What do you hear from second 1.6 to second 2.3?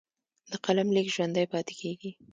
کېږي.